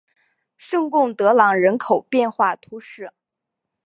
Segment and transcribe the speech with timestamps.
[0.57, 3.13] 圣贡德朗人口变化图示